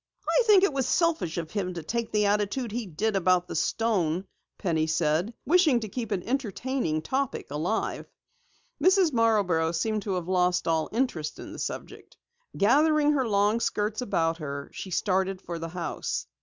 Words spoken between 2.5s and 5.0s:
he did about the stone," Penny